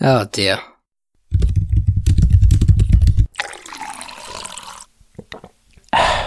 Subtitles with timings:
[0.00, 0.60] Oh dear.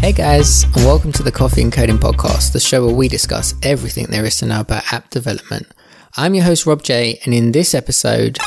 [0.00, 3.54] Hey guys, and welcome to the Coffee and Coding Podcast, the show where we discuss
[3.62, 5.68] everything there is to know about app development.
[6.16, 8.38] I'm your host, Rob J, and in this episode.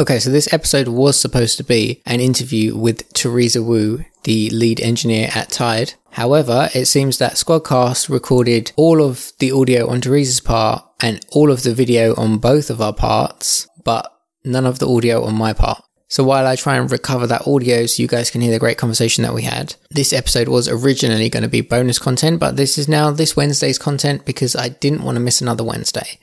[0.00, 4.80] Okay, so this episode was supposed to be an interview with Teresa Wu, the lead
[4.80, 5.94] engineer at Tide.
[6.12, 11.50] However, it seems that Squadcast recorded all of the audio on Teresa's part and all
[11.50, 14.10] of the video on both of our parts, but
[14.44, 15.82] none of the audio on my part.
[16.08, 18.78] So while I try and recover that audio so you guys can hear the great
[18.78, 22.78] conversation that we had, this episode was originally going to be bonus content, but this
[22.78, 26.18] is now this Wednesday's content because I didn't want to miss another Wednesday.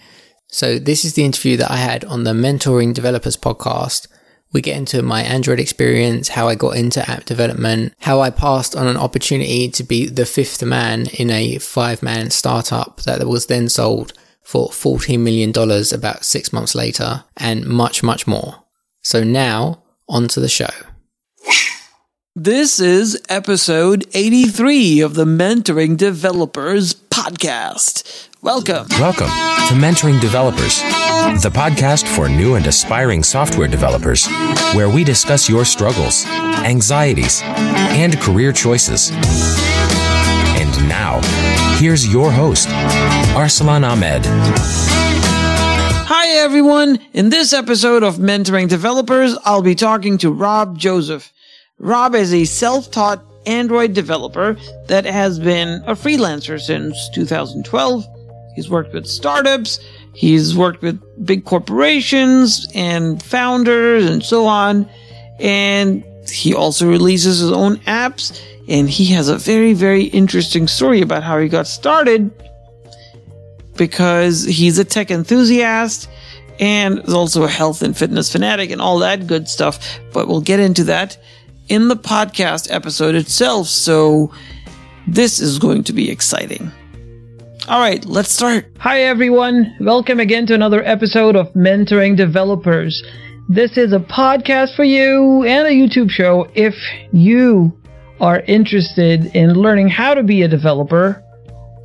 [0.52, 4.08] So this is the interview that I had on the Mentoring Developers podcast.
[4.52, 8.76] We get into my Android experience, how I got into app development, how I passed
[8.76, 13.46] on an opportunity to be the fifth man in a five man startup that was
[13.46, 18.64] then sold for $14 million about six months later, and much, much more.
[19.04, 20.66] So now, on to the show.
[22.42, 28.30] This is episode 83 of the Mentoring Developers Podcast.
[28.42, 28.88] Welcome.
[28.92, 30.80] Welcome to Mentoring Developers,
[31.44, 34.26] the podcast for new and aspiring software developers,
[34.74, 36.26] where we discuss your struggles,
[36.64, 39.12] anxieties, and career choices.
[40.62, 41.20] And now,
[41.76, 42.70] here's your host,
[43.36, 44.22] Arsalan Ahmed.
[46.08, 47.00] Hi, everyone.
[47.12, 51.34] In this episode of Mentoring Developers, I'll be talking to Rob Joseph.
[51.80, 58.06] Rob is a self taught Android developer that has been a freelancer since 2012.
[58.56, 59.80] He's worked with startups,
[60.14, 64.90] he's worked with big corporations and founders and so on.
[65.40, 68.40] And he also releases his own apps.
[68.68, 72.30] And he has a very, very interesting story about how he got started
[73.78, 76.10] because he's a tech enthusiast
[76.60, 80.00] and is also a health and fitness fanatic and all that good stuff.
[80.12, 81.18] But we'll get into that
[81.70, 83.68] in the podcast episode itself.
[83.68, 84.34] So
[85.08, 86.72] this is going to be exciting.
[87.68, 88.66] All right, let's start.
[88.80, 89.76] Hi, everyone.
[89.80, 93.04] Welcome again to another episode of Mentoring Developers.
[93.48, 96.76] This is a podcast for you and a YouTube show if
[97.12, 97.80] you
[98.20, 101.24] are interested in learning how to be a developer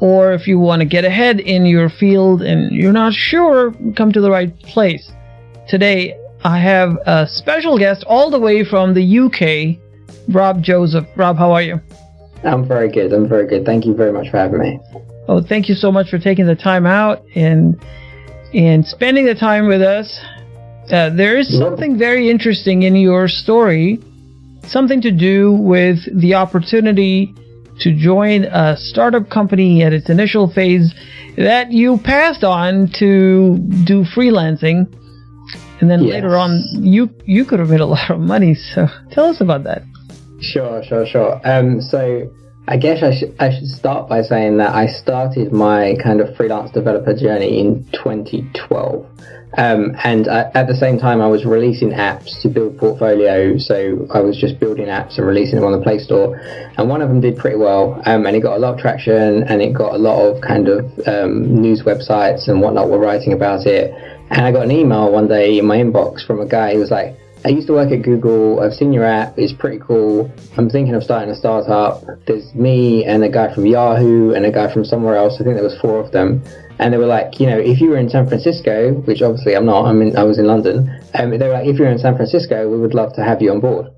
[0.01, 4.13] or if you want to get ahead in your field and you're not sure, come
[4.13, 5.11] to the right place.
[5.69, 9.81] Today, I have a special guest all the way from the UK,
[10.29, 11.07] Rob Joseph.
[11.17, 11.81] Rob, how are you?
[12.45, 13.15] I'm very good.
[13.15, 13.65] I'm very good.
[13.65, 14.79] Thank you very much for having me.
[15.27, 17.83] Oh, thank you so much for taking the time out and
[18.53, 20.21] and spending the time with us.
[20.91, 23.99] Uh, there is something very interesting in your story,
[24.65, 27.35] something to do with the opportunity
[27.81, 30.95] to join a startup company at its initial phase
[31.39, 34.87] that you passed on to do freelancing
[35.85, 36.15] and then Yes.
[36.15, 39.65] later on you you could have made a lot of money so tell us about
[39.65, 39.83] that
[40.41, 41.41] Sure, sure, sure.
[41.45, 42.31] Um, so
[42.67, 46.37] I guess I should I should start by saying that I started my kind of
[46.37, 49.07] freelance developer journey in 2012.
[49.57, 53.57] Um, and I, at the same time, I was releasing apps to build portfolio.
[53.59, 56.37] So I was just building apps and releasing them on the Play Store.
[56.77, 58.03] And one of them did pretty well.
[58.05, 60.67] Um, and it got a lot of traction and it got a lot of kind
[60.67, 63.95] of um, news websites and whatnot were writing about it.
[64.31, 66.91] And I got an email one day in my inbox from a guy who was
[66.91, 68.61] like, I used to work at Google.
[68.61, 69.39] I've seen your app.
[69.39, 70.33] It's pretty cool.
[70.57, 72.03] I'm thinking of starting a startup.
[72.27, 75.35] There's me and a guy from Yahoo and a guy from somewhere else.
[75.35, 76.43] I think there was four of them.
[76.79, 79.67] And they were like, you know, if you were in San Francisco, which obviously I'm
[79.67, 79.85] not.
[79.85, 80.89] I'm in, I was in London.
[81.15, 83.53] Um, they were like, if you're in San Francisco, we would love to have you
[83.53, 83.89] on board.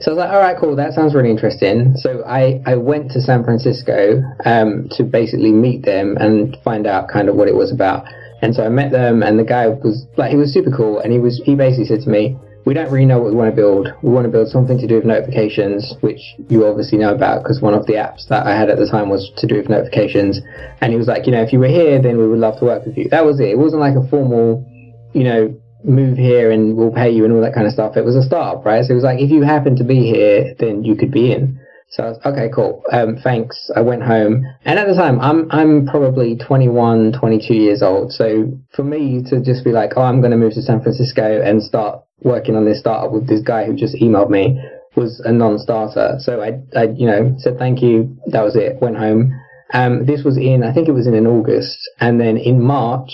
[0.00, 0.76] So I was like, all right, cool.
[0.76, 1.96] That sounds really interesting.
[1.96, 7.08] So I, I went to San Francisco um, to basically meet them and find out
[7.08, 8.06] kind of what it was about.
[8.42, 11.12] And so I met them, and the guy was like, he was super cool, and
[11.12, 13.56] he was he basically said to me, we don't really know what we want to
[13.56, 13.88] build.
[14.02, 17.60] We want to build something to do with notifications, which you obviously know about because
[17.60, 20.40] one of the apps that I had at the time was to do with notifications.
[20.80, 22.64] And he was like, you know, if you were here, then we would love to
[22.64, 23.08] work with you.
[23.10, 23.48] That was it.
[23.48, 24.64] It wasn't like a formal,
[25.12, 25.54] you know,
[25.84, 27.96] move here and we'll pay you and all that kind of stuff.
[27.96, 28.82] It was a startup, right?
[28.84, 31.60] So it was like, if you happen to be here, then you could be in.
[31.90, 32.82] So I was, okay, cool.
[32.90, 33.70] Um, thanks.
[33.76, 34.44] I went home.
[34.64, 38.12] And at the time, I'm, I'm probably 21, 22 years old.
[38.12, 41.40] So for me to just be like, oh, I'm going to move to San Francisco
[41.40, 44.60] and start working on this startup with this guy who just emailed me
[44.96, 46.16] was a non-starter.
[46.18, 48.16] So I, I, you know, said thank you.
[48.26, 48.80] That was it.
[48.80, 49.40] Went home.
[49.72, 51.78] Um, this was in, I think it was in, in August.
[52.00, 53.10] And then in March,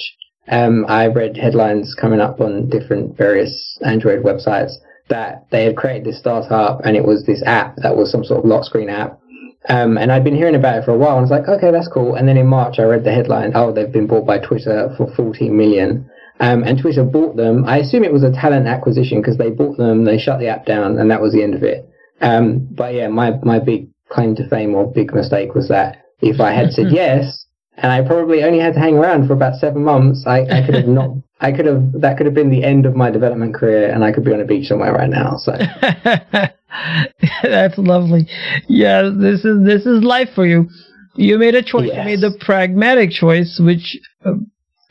[0.49, 4.73] um, I read headlines coming up on different various Android websites
[5.11, 8.41] that they had created this startup and it was this app that was some sort
[8.43, 9.21] of lock screen app
[9.69, 11.71] Um, and I'd been hearing about it for a while, and I was like, okay,
[11.71, 12.15] that's cool.
[12.15, 15.12] And then in March, I read the headline, oh, they've been bought by Twitter for
[15.15, 16.09] 14 million.
[16.41, 17.67] Um, and Twitter bought them.
[17.67, 20.65] I assume it was a talent acquisition because they bought them, they shut the app
[20.65, 21.87] down, and that was the end of it.
[22.23, 26.41] Um, but yeah, my, my big claim to fame or big mistake was that if
[26.41, 27.45] I had said yes,
[27.77, 30.75] and I probably only had to hang around for about seven months, I, I could
[30.77, 33.90] have not, I could have, that could have been the end of my development career,
[33.90, 35.37] and I could be on a beach somewhere right now.
[35.38, 35.52] So.
[37.42, 38.28] That's lovely.
[38.69, 40.69] Yeah, this is this is life for you.
[41.16, 41.88] You made a choice.
[41.88, 41.96] Yes.
[41.98, 44.34] You made the pragmatic choice, which uh,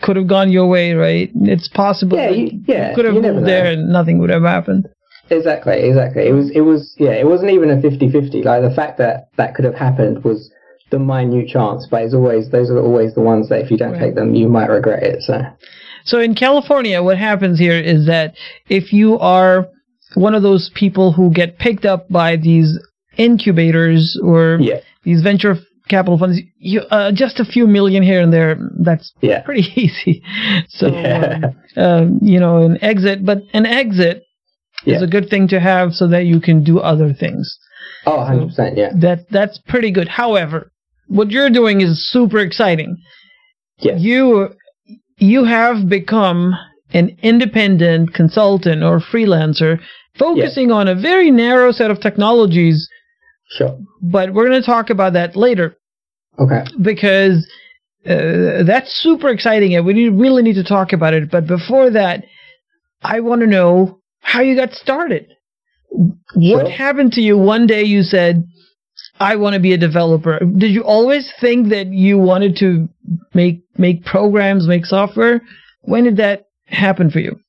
[0.02, 1.30] could have gone your way, right?
[1.36, 2.18] It's possible.
[2.18, 4.88] Yeah, you- yeah, you could have you moved there and nothing would have happened.
[5.30, 6.28] Exactly, exactly.
[6.28, 8.44] It was, it was, yeah, it wasn't even a 50-50.
[8.44, 10.52] Like the fact that that could have happened was
[10.90, 13.92] the minute chance, but it's always, those are always the ones that if you don't
[13.92, 14.00] Right.
[14.02, 15.22] take them, you might regret it.
[15.22, 15.40] So,
[16.06, 18.36] So in California, what happens here is that
[18.70, 19.68] if you are
[20.16, 22.78] one of those people who get picked up by these
[23.18, 25.56] incubators or yeah, these venture
[25.88, 30.24] capital funds, you uh, just a few million here and there, that's yeah, pretty easy.
[30.70, 31.40] So, Yeah.
[31.78, 34.24] um, um, you know, an exit, but an exit
[34.86, 37.58] is a good thing to have so that you can do other things.
[38.06, 38.92] oh, 100%, yeah.
[38.96, 40.08] That that's pretty good.
[40.08, 40.72] However,
[41.08, 42.98] what you're doing is super exciting.
[43.80, 44.00] Yes.
[44.02, 44.50] You
[45.20, 46.54] you have become
[46.94, 49.80] an independent consultant or freelancer
[50.18, 52.90] focusing on a very narrow set of technologies,
[53.52, 53.78] Sure.
[54.02, 55.76] but we're going to talk about that later
[56.40, 56.64] Okay.
[56.82, 57.48] because
[58.06, 61.30] uh, that's super exciting and we need, really need to talk about it.
[61.30, 62.26] But before that,
[63.04, 65.28] I want to know how you got started.
[65.92, 66.70] What Sure.
[66.70, 68.44] happened to you one day you said,
[69.20, 70.40] I want to be a developer?
[70.40, 72.88] Did you always think that you wanted to
[73.34, 75.42] make make programs, make software?
[75.82, 77.40] When did that happen for you?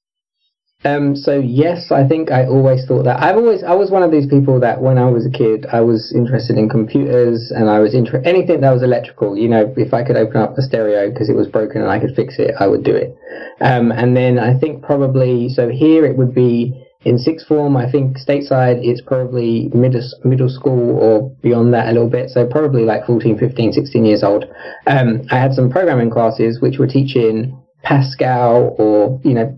[0.83, 3.23] Um, so yes, I think I always thought that.
[3.23, 5.83] I've always, I was one of these people that when I was a kid, I
[5.83, 9.93] was interested in computers and I was interested, anything that was electrical, you know, if
[9.93, 12.55] I could open up a stereo because it was broken and I could fix it,
[12.59, 13.15] I would do it.
[13.61, 17.91] Um, and then I think probably, so here it would be in sixth form, I
[17.91, 22.31] think stateside, it's probably middle, middle school or beyond that a little bit.
[22.31, 24.45] So probably like 14, 15, 16 years old.
[24.87, 29.57] Um, I had some programming classes which were teaching Pascal or, you know,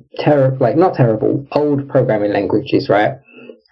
[0.61, 3.15] like not terrible, old programming languages, right?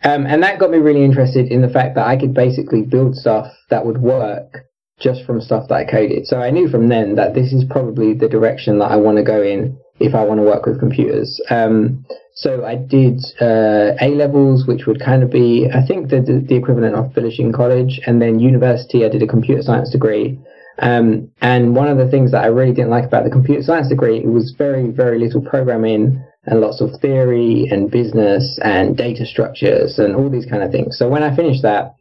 [0.03, 3.15] Um, and that got me really interested in the fact that I could basically build
[3.15, 4.65] stuff that would work
[4.99, 6.27] just from stuff that I coded.
[6.27, 9.23] So I knew from then that this is probably the direction that I want to
[9.23, 11.41] go in if I want to work with computers.
[11.51, 12.05] Um,
[12.41, 16.43] so I did uh, A levels, which would kind of be, I think, the, the,
[16.49, 19.05] the equivalent of finishing college, and then university.
[19.05, 20.41] I did a computer science degree.
[20.79, 23.91] Um, and one of the things that I really didn't like about the computer science
[23.91, 29.27] degree, it was very, very little programming and lots of theory and business and data
[29.27, 30.97] structures and all these kind of things.
[30.97, 31.95] So when I finished that,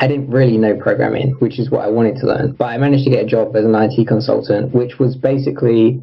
[0.00, 2.56] I didn't really know programming, which is what I wanted to learn.
[2.58, 6.02] But I managed to get a job as an IT consultant, which was basically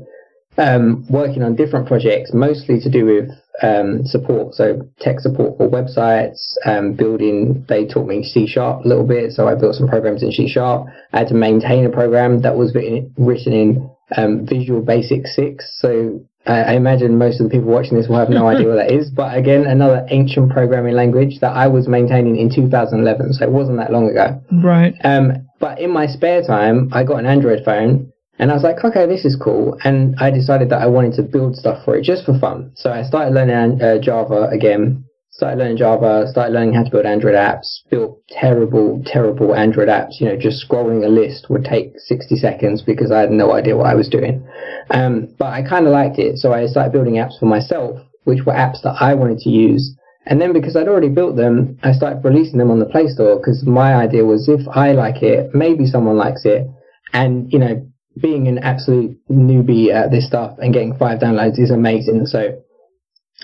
[0.58, 3.30] um, working on different projects, mostly to do with
[3.62, 7.66] um, support, so tech support for websites, um, building.
[7.70, 10.48] They taught me C sharp a little bit, so I built some programs in C
[10.48, 10.88] sharp.
[11.12, 15.66] I had to maintain a program that was written, written in um, Visual Basic Six.
[15.80, 18.76] So I, I imagine most of the people watching this will have no idea what
[18.76, 19.10] that is.
[19.10, 23.78] But again, another ancient programming language that I was maintaining in 2011, so it wasn't
[23.78, 24.42] that long ago.
[24.64, 24.94] Right.
[25.04, 28.84] Um, but in my spare time, I got an Android phone and I was like,
[28.84, 29.78] okay, this is cool.
[29.84, 32.72] And I decided that I wanted to build stuff for it just for fun.
[32.76, 37.06] So I started learning uh, Java again, started learning Java, started learning how to build
[37.06, 40.20] Android apps, built terrible, terrible Android apps.
[40.20, 43.78] You know, just scrolling a list would take 60 seconds because I had no idea
[43.78, 44.48] what I was doing.
[44.90, 46.38] Um, but I kind of liked it.
[46.38, 49.96] So I started building apps for myself, which were apps that I wanted to use.
[50.26, 53.38] And then because I'd already built them, I started releasing them on the Play Store
[53.38, 56.66] because my idea was if I like it, maybe someone likes it.
[57.12, 57.86] And, you know,
[58.20, 62.26] being an absolute newbie at this stuff and getting five downloads is amazing.
[62.26, 62.62] So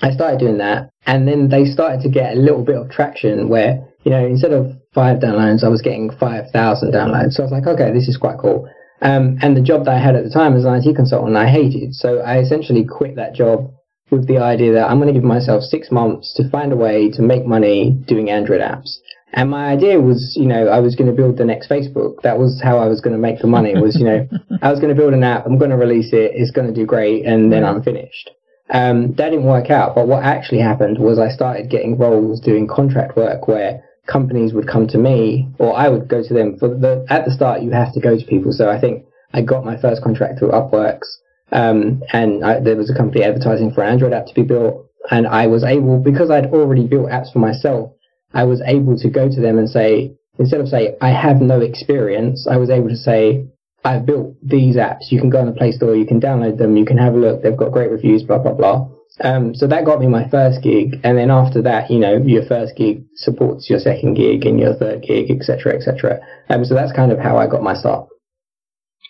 [0.01, 0.89] I started doing that.
[1.05, 4.53] And then they started to get a little bit of traction where, you know, instead
[4.53, 7.33] of five downloads, I was getting 5,000 downloads.
[7.33, 8.69] So I was like, okay, this is quite cool.
[9.01, 11.47] Um, and the job that I had at the time as an IT consultant, I
[11.47, 11.95] hated.
[11.95, 13.71] So I essentially quit that job
[14.11, 17.09] with the idea that I'm going to give myself six months to find a way
[17.11, 18.97] to make money doing Android apps.
[19.33, 22.21] And my idea was, you know, I was going to build the next Facebook.
[22.24, 23.79] That was how I was going to make the money.
[23.79, 24.27] Was you know,
[24.62, 25.45] I was going to build an app.
[25.45, 26.31] I'm going to release it.
[26.33, 28.31] It's going to do great, and then I'm finished.
[28.71, 29.95] Um, that didn't work out.
[29.95, 34.67] But what actually happened was I started getting roles doing contract work where companies would
[34.67, 36.57] come to me, or I would go to them.
[36.57, 38.51] For the at the start, you have to go to people.
[38.51, 41.17] So I think I got my first contract through Upworks,
[41.51, 44.89] um, and I, there was a company advertising for an Android app to be built,
[45.12, 47.91] and I was able because I'd already built apps for myself.
[48.33, 51.62] I was able to go to them and say, instead of say I have no
[51.62, 53.48] experience, I was able to say
[53.83, 55.12] I've built these apps.
[55.12, 57.17] You can go on the Play Store, you can download them, you can have a
[57.17, 57.41] look.
[57.41, 58.89] They've got great reviews, blah blah blah.
[59.21, 62.45] Um, so that got me my first gig, and then after that, you know, your
[62.45, 66.19] first gig supports your second gig and your third gig, etc., etc.
[66.50, 68.07] Um, so that's kind of how I got my start.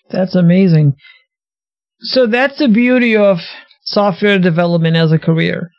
[0.09, 0.95] That's amazing.
[1.99, 3.37] So that's the beauty of
[3.83, 5.69] software development as a career.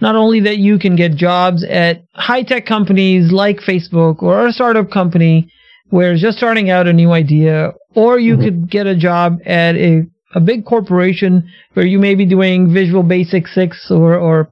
[0.00, 4.52] Not only that you can get jobs at high tech companies like Facebook or a
[4.52, 5.50] startup company
[5.90, 8.44] where it's just starting out a new idea, or you mm-hmm.
[8.44, 10.02] could get a job at a,
[10.34, 14.50] a big corporation where you may be doing Visual Basic 6 or, or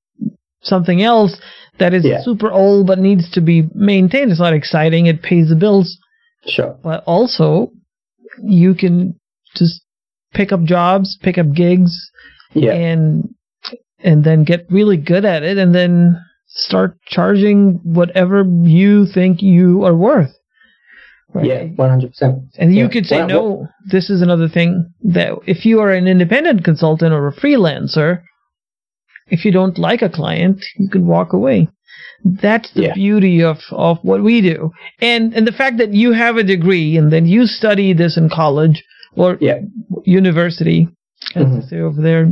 [0.63, 1.41] something else
[1.79, 2.23] that is yeah.
[2.23, 4.31] super old but needs to be maintained.
[4.31, 5.07] It's not exciting.
[5.07, 5.99] It pays the bills.
[6.47, 6.77] Sure.
[6.83, 7.73] But also,
[8.43, 9.19] you can
[9.57, 9.83] just
[10.33, 12.11] pick up jobs, pick up gigs,
[12.55, 12.73] yeah.
[12.73, 13.35] and
[14.03, 19.85] and then get really good at it, and then start charging whatever you think you
[19.85, 20.33] are worth.
[21.35, 21.47] Right?
[21.47, 22.43] Yeah, one hundred percent.
[22.59, 22.91] And you yeah.
[22.91, 26.63] could say, well, no, well, this is another thing that if you are an independent
[26.63, 28.23] consultant or a freelancer,
[29.29, 31.69] if you don't like a client, you can walk away.
[32.25, 32.95] That's the yeah.
[32.95, 34.73] beauty of, of what we do.
[35.01, 38.29] And and the fact that you have a degree and then you study this in
[38.29, 38.85] college
[39.17, 39.61] or yeah.
[40.05, 40.89] university,
[41.35, 41.61] as mm-hmm.
[41.61, 42.29] they say over there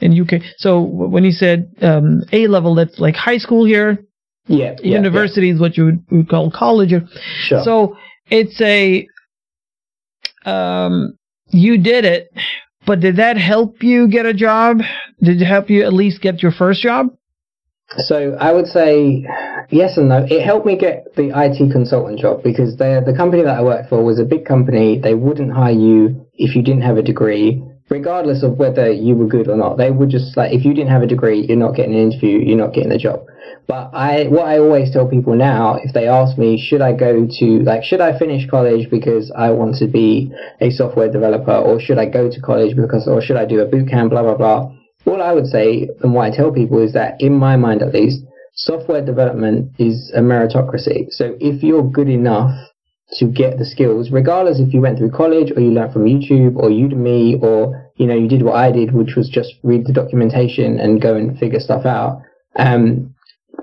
[0.00, 0.42] in UK.
[0.58, 4.04] So when you said um, A level, that's like high school here.
[4.46, 4.76] Yeah.
[4.82, 6.92] University yeah, is what you would, would call college.
[7.46, 7.62] Sure.
[7.64, 7.96] So
[8.30, 9.06] it's a
[10.44, 11.16] um,
[11.48, 12.32] you did it,
[12.86, 14.78] but did that help you get a job?
[15.22, 17.08] Did it help you at least get your first job?
[17.96, 19.26] So I would say
[19.70, 20.26] yes and no.
[20.28, 23.88] It helped me get the IT consultant job because the the company that I worked
[23.88, 24.98] for was a big company.
[24.98, 29.26] They wouldn't hire you if you didn't have a degree, regardless of whether you were
[29.26, 29.76] good or not.
[29.76, 32.38] They would just like if you didn't have a degree, you're not getting an interview,
[32.38, 33.26] you're not getting the job.
[33.66, 37.26] But I what I always tell people now, if they ask me, should I go
[37.26, 41.80] to like should I finish college because I want to be a software developer, or
[41.80, 44.36] should I go to college because or should I do a boot camp, blah blah
[44.36, 44.70] blah
[45.06, 47.92] all I would say, and what I tell people, is that in my mind at
[47.92, 48.24] least,
[48.54, 51.06] software development is a meritocracy.
[51.10, 52.52] So if you're good enough
[53.18, 56.56] to get the skills, regardless if you went through college or you learned from YouTube
[56.56, 59.92] or Udemy or you know you did what I did, which was just read the
[59.92, 62.22] documentation and go and figure stuff out.
[62.56, 63.14] Um,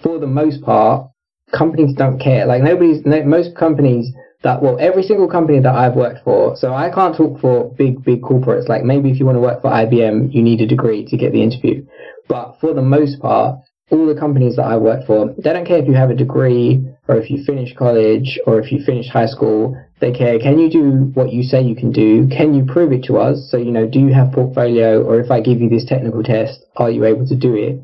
[0.02, 1.10] for the most part,
[1.52, 2.46] companies don't care.
[2.46, 6.74] Like nobody's, no, most companies that well every single company that I've worked for so
[6.74, 9.70] I can't talk for big big corporates like maybe if you want to work for
[9.70, 11.86] IBM you need a degree to get the interview
[12.28, 13.60] but for the most part
[13.92, 16.84] all the companies that I work for they don't care if you have a degree
[17.12, 20.40] or if you finish college or if you finish high school they care.
[20.40, 22.28] Can you do what you say you can do?
[22.28, 23.52] Can you prove it to us?
[23.52, 25.04] So you know do you have portfolio?
[25.04, 27.82] Or if I give you this technical test are you able to do it?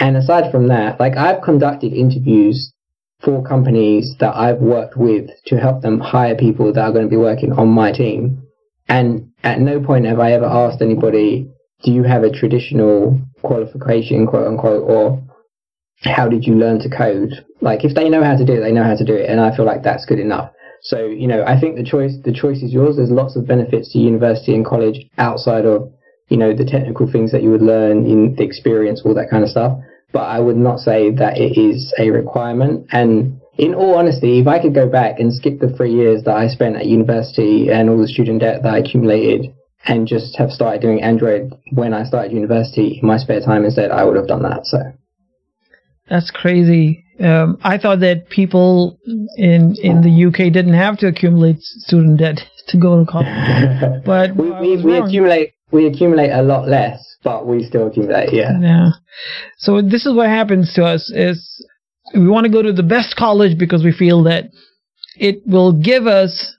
[0.00, 2.72] And aside from that like I've conducted interviews
[3.22, 7.10] for companies that I've worked with to help them hire people that are going to
[7.10, 8.42] be working on my team.
[8.88, 11.48] And at no point have I ever asked anybody,
[11.84, 15.22] do you have a traditional qualification, quote unquote, or
[16.04, 17.44] how did you learn to code?
[17.60, 19.28] Like if they know how to do it, they know how to do it.
[19.28, 20.50] And I feel like that's good enough.
[20.82, 22.96] So, you know, I think the choice, the choice is yours.
[22.96, 25.90] There's lots of benefits to university and college outside of,
[26.28, 29.44] you know, the technical things that you would learn in the experience, all that kind
[29.44, 29.78] of stuff
[30.14, 32.86] but I would not say that it is a requirement.
[32.92, 36.36] And in all honesty, if I could go back and skip the three years that
[36.36, 39.52] I spent at university and all the student debt that I accumulated
[39.86, 43.90] and just have started doing Android when I started university in my spare time instead,
[43.90, 44.66] I would have done that.
[44.66, 44.78] So
[46.08, 47.04] that's crazy.
[47.20, 48.98] Um, I thought that people
[49.36, 54.34] in in the UK didn't have to accumulate student debt to go to college, but
[54.36, 58.32] we, we, we accumulate we accumulate a lot less but we still that.
[58.32, 58.52] Yeah.
[58.60, 58.90] Yeah.
[59.56, 61.66] So this is what happens to us: is
[62.14, 64.44] we want to go to the best college because we feel that
[65.16, 66.54] it will give us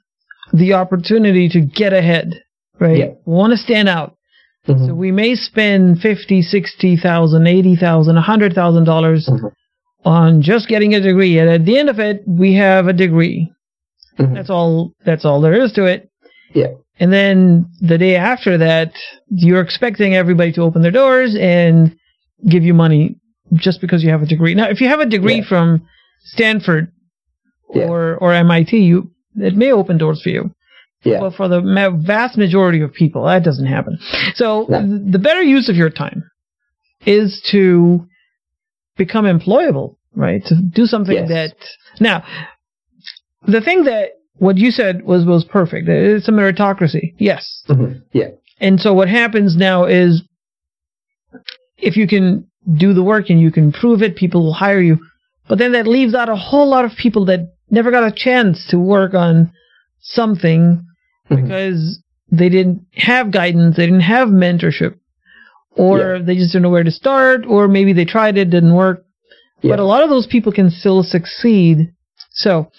[0.52, 2.44] the opportunity to get ahead.
[2.80, 2.98] Right.
[2.98, 3.10] Yeah.
[3.26, 4.15] We want to stand out.
[4.68, 4.88] Mm-hmm.
[4.88, 9.48] So we may spend fifty, sixty thousand, eighty thousand, a hundred thousand dollars mm-hmm.
[10.04, 13.52] on just getting a degree, and at the end of it, we have a degree.
[14.18, 14.34] Mm-hmm.
[14.34, 14.94] That's all.
[15.06, 16.10] That's all there is to it.
[16.54, 16.74] Yeah.
[17.00, 18.94] And then the day after that,
[19.30, 21.96] you're expecting everybody to open their doors and
[22.50, 23.18] give you money
[23.54, 24.56] just because you have a degree.
[24.56, 25.50] Now, if you have a degree yeah.
[25.50, 25.88] from
[26.24, 26.92] Stanford
[27.74, 27.86] yeah.
[27.86, 30.55] or or MIT, you it may open doors for you.
[31.06, 31.20] Yeah.
[31.20, 31.62] But for the
[32.04, 34.00] vast majority of people, that doesn't happen.
[34.34, 35.12] So no.
[35.12, 36.24] the better use of your time
[37.06, 38.08] is to
[38.98, 40.44] become employable, right?
[40.46, 41.30] To do something yes.
[41.30, 41.56] that
[42.00, 42.26] now
[43.48, 45.88] the thing that what you said was was perfect.
[45.88, 47.14] It's a meritocracy.
[47.18, 47.64] Yes.
[47.70, 48.00] Mm-hmm.
[48.12, 48.30] Yeah.
[48.60, 50.24] And so what happens now is
[51.78, 52.48] if you can
[52.78, 54.98] do the work and you can prove it, people will hire you.
[55.48, 58.68] But then that leaves out a whole lot of people that never got a chance
[58.70, 59.52] to work on
[60.02, 60.86] something
[61.30, 61.42] Mhm.
[61.44, 62.02] because
[62.32, 64.96] they didn't have guidance, they didn't have mentorship,
[65.76, 69.04] or they just didn't know where to start, or maybe they tried it, didn't work.
[69.62, 69.72] Yeah.
[69.72, 71.90] But a lot of those people can still succeed.
[72.32, 72.72] So,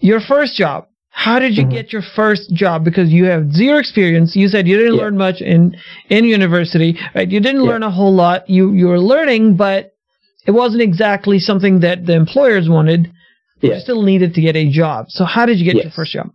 [0.00, 0.86] your first job.
[1.10, 1.70] How did you Mhm.
[1.72, 2.84] get your first job?
[2.84, 4.36] Because you have zero experience.
[4.36, 5.02] You said you didn't Yeah.
[5.02, 5.74] learn much in
[6.08, 7.28] in university, right?
[7.28, 7.70] You didn't Yeah.
[7.70, 8.48] learn a whole lot.
[8.48, 9.90] You you were learning, but
[10.46, 13.10] it wasn't exactly something that the employers wanted.
[13.60, 13.74] Yeah.
[13.74, 15.06] You still needed to get a job.
[15.08, 16.30] So how did you get your first job?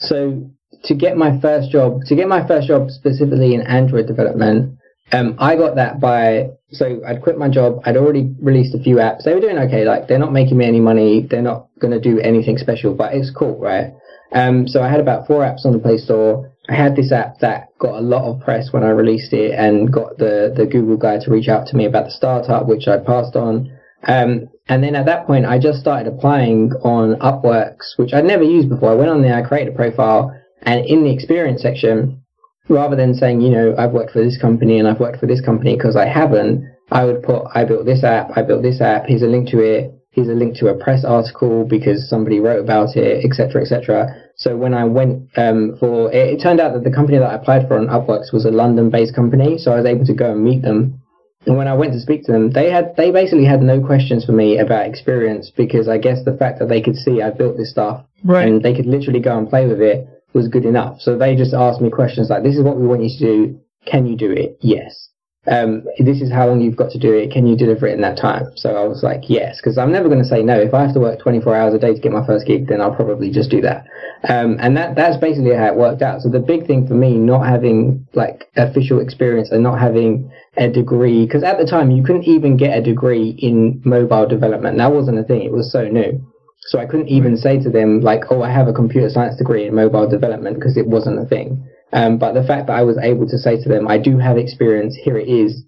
[0.00, 0.50] So
[0.84, 4.78] to get my first job, to get my first job specifically in Android development,
[5.12, 7.80] um, I got that by so I'd quit my job.
[7.84, 9.24] I'd already released a few apps.
[9.24, 9.84] They were doing okay.
[9.84, 11.26] Like they're not making me any money.
[11.28, 13.92] They're not going to do anything special, but it's cool, right?
[14.32, 16.52] Um, so I had about four apps on the Play Store.
[16.68, 19.92] I had this app that got a lot of press when I released it and
[19.92, 22.98] got the, the Google guy to reach out to me about the startup, which I
[22.98, 23.76] passed on.
[24.06, 28.44] Um, and then at that point, I just started applying on Upworks, which I'd never
[28.44, 28.92] used before.
[28.92, 32.22] I went on there, I created a profile, and in the experience section,
[32.68, 35.40] rather than saying, you know, I've worked for this company and I've worked for this
[35.40, 39.06] company because I haven't, I would put, I built this app, I built this app,
[39.06, 42.62] here's a link to it, here's a link to a press article because somebody wrote
[42.62, 44.06] about it, etc., etc.
[44.36, 47.34] So when I went um, for, it, it turned out that the company that I
[47.34, 50.44] applied for on Upworks was a London-based company, so I was able to go and
[50.44, 50.99] meet them.
[51.46, 54.24] And when I went to speak to them, they had they basically had no questions
[54.24, 57.56] for me about experience because I guess the fact that they could see I built
[57.56, 58.46] this stuff Right.
[58.46, 61.00] and they could literally go and play with it was good enough.
[61.00, 63.60] So they just asked me questions like, "This is what we want you to do.
[63.86, 64.58] Can you do it?
[64.60, 65.08] Yes.
[65.46, 67.32] Um, this is how long you've got to do it.
[67.32, 70.08] Can you deliver it in that time?" So I was like, "Yes," because I'm never
[70.08, 70.60] going to say no.
[70.60, 72.80] If I have to work 24 hours a day to get my first gig, then
[72.80, 73.86] I'll probably just do that.
[74.28, 76.20] Um, and that that's basically how it worked out.
[76.20, 80.68] So the big thing for me, not having like official experience and not having a
[80.68, 84.76] degree, because at the time you couldn't even get a degree in mobile development.
[84.76, 85.42] That wasn't a thing.
[85.42, 86.20] It was so new.
[86.66, 89.66] So I couldn't even say to them like, "Oh, I have a computer science degree
[89.66, 91.64] in mobile development," because it wasn't a thing.
[91.92, 94.36] Um, but the fact that I was able to say to them, "I do have
[94.38, 94.94] experience.
[94.94, 95.64] Here it is.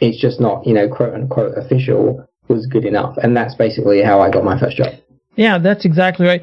[0.00, 3.16] It's just not, you know, quote unquote official," was good enough.
[3.22, 4.92] And that's basically how I got my first job.
[5.36, 6.42] Yeah, that's exactly right.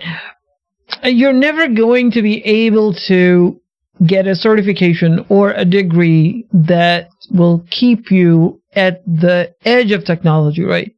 [1.04, 3.60] You're never going to be able to
[4.06, 10.64] get a certification or a degree that will keep you at the edge of technology,
[10.64, 10.92] right?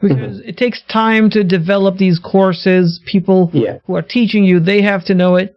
[0.00, 3.00] Because it takes time to develop these courses.
[3.06, 3.78] People Yeah.
[3.86, 5.55] who are teaching you, they have to know it.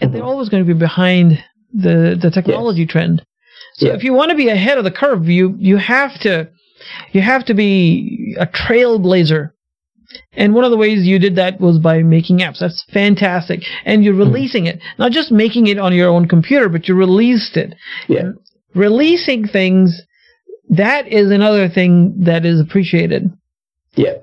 [0.00, 1.42] And they're always going to be behind
[1.72, 3.24] the, the technology trend.
[3.74, 3.94] So Yeah.
[3.94, 6.48] if you want to be ahead of the curve, you, you have to,
[7.12, 9.50] you have to be a trailblazer.
[10.34, 12.58] And one of the ways you did that was by making apps.
[12.58, 13.60] That's fantastic.
[13.84, 14.20] And you're hmm.
[14.20, 14.80] releasing it.
[14.98, 17.74] Not just making it on your own computer, but you released it.
[18.08, 18.32] Yeah.
[18.74, 20.02] Releasing things,
[20.68, 23.30] that is another thing that is appreciated.
[23.94, 24.14] Yeah.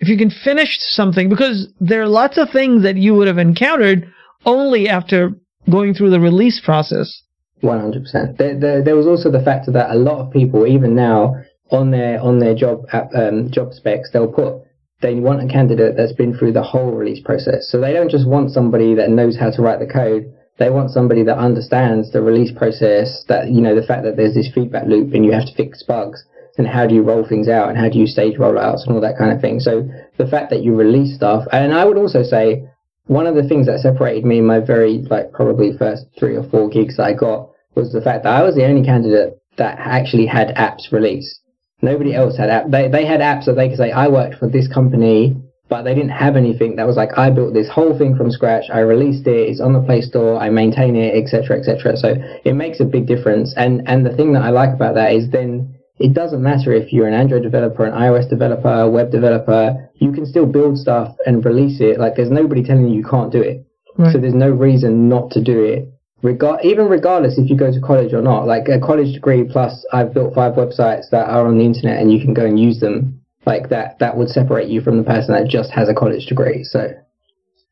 [0.00, 3.38] If you can finish something, because there are lots of things that you would have
[3.38, 4.12] encountered
[4.44, 5.32] only after
[5.70, 7.22] going through the release process.
[7.60, 8.38] One hundred percent.
[8.38, 11.34] There, there, there was also the factor that a lot of people, even now,
[11.70, 14.62] on their on their job um, job specs, they'll put
[15.00, 17.68] they want a candidate that's been through the whole release process.
[17.70, 20.32] So they don't just want somebody that knows how to write the code.
[20.58, 23.24] They want somebody that understands the release process.
[23.28, 25.82] That you know the fact that there's this feedback loop and you have to fix
[25.82, 26.24] bugs
[26.58, 29.00] and how do you roll things out and how do you stage rollouts and all
[29.00, 29.60] that kind of thing.
[29.60, 32.68] So the fact that you release stuff, and I would also say
[33.08, 36.48] one of the things that separated me in my very like probably first three or
[36.50, 40.26] four gigs I got was the fact that I was the only candidate that actually
[40.26, 41.40] had apps released.
[41.80, 42.70] Nobody else had app.
[42.70, 45.36] They they had apps that they could say I worked for this company,
[45.68, 48.64] but they didn't have anything that was like I built this whole thing from scratch.
[48.72, 49.48] I released it.
[49.48, 50.38] It's on the Play Store.
[50.38, 51.96] I maintain it, etc., etc.
[51.96, 53.54] So it makes a big difference.
[53.56, 56.92] And and the thing that I like about that is then it doesn't matter if
[56.92, 59.90] you're an Android developer, an iOS developer, a web developer.
[59.94, 61.98] You can still build stuff and release it.
[61.98, 63.66] Like there's nobody telling you you can't do it.
[63.96, 64.12] Right.
[64.12, 65.88] So there's no reason not to do it.
[66.22, 68.46] Regard even regardless if you go to college or not.
[68.46, 72.12] Like a college degree plus I've built five websites that are on the internet and
[72.12, 73.20] you can go and use them.
[73.46, 76.62] Like that that would separate you from the person that just has a college degree.
[76.64, 76.90] So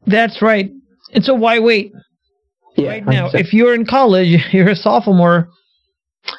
[0.06, 0.70] That's right.
[1.12, 1.92] And so why wait?
[2.76, 2.88] yeah.
[2.88, 3.40] right now, 100%.
[3.40, 5.48] if you're in college, you're a sophomore,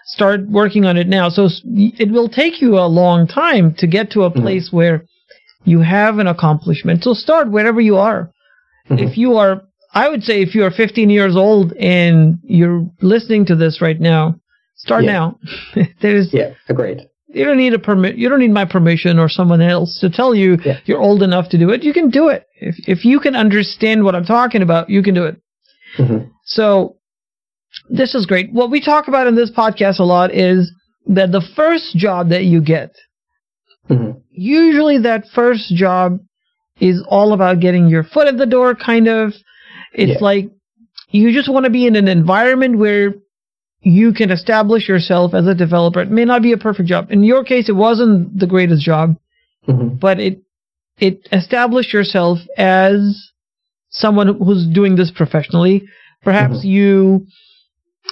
[0.06, 1.30] start working on it now.
[1.30, 4.42] So it will take you a long time to get to a Mm-hmm.
[4.42, 5.06] place where
[5.66, 7.04] you have an accomplishment.
[7.04, 8.32] So start wherever you are.
[8.90, 9.02] Mhm.
[9.12, 13.46] If you are, I would say if you are 15 years old and you're listening
[13.48, 14.36] to this right now,
[14.76, 15.12] start Yeah.
[15.12, 15.40] now.
[16.02, 17.02] There's, yeah, agreed.
[17.28, 18.18] you don't need a permit.
[18.18, 20.80] You don't need my permission or someone else to tell you Yeah.
[20.86, 21.84] you're old enough to do it.
[21.84, 22.46] You can do it.
[22.60, 25.36] If, if you can understand what I'm talking about, you can do it.
[25.98, 26.30] Mhm.
[26.46, 26.97] So
[27.90, 28.52] this is great.
[28.52, 30.72] What we talk about in this podcast a lot is
[31.08, 32.92] that the first job that you get,
[33.90, 34.22] Mhm.
[34.32, 36.20] usually that first job
[36.80, 39.34] is all about getting your foot in the door, kind of.
[39.94, 40.26] It's Yeah.
[40.26, 40.50] like
[41.12, 43.16] you just want to be in an environment where
[43.82, 46.02] you can establish yourself as a developer.
[46.02, 47.12] It may not be a perfect job.
[47.12, 49.16] In your case, it wasn't the greatest job,
[49.68, 50.00] Mhm.
[50.00, 50.40] but it
[51.00, 53.32] it established yourself as
[53.92, 55.84] someone who's doing this professionally.
[56.24, 57.28] Perhaps you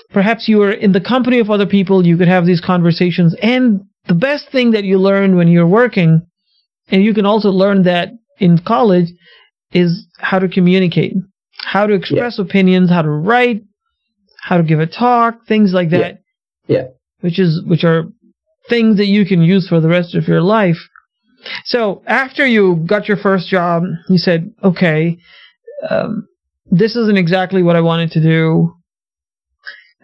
[0.09, 3.35] perhaps you are in the company of other people, you could have these conversations.
[3.41, 6.25] And the best thing that you learn when you're working,
[6.89, 9.09] and you can also learn that in college,
[9.71, 11.13] is how to communicate,
[11.57, 13.63] how to express opinions, how to write,
[14.41, 16.19] how to give a talk, things like that.
[16.67, 16.87] Yeah.
[17.21, 18.05] Which is which are
[18.69, 20.77] things that you can use for the rest of your life.
[21.65, 25.17] So after you got your first job, you said, "Okay,
[25.89, 26.27] um,
[26.69, 28.73] this isn't exactly what I wanted to do."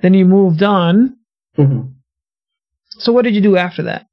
[0.01, 1.15] Then you moved on.
[1.57, 1.91] Mhm.
[2.99, 4.05] So what did you do after that?